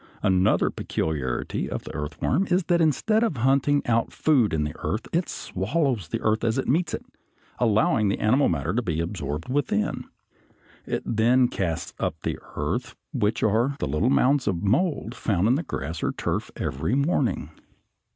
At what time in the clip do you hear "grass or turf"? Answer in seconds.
15.61-16.49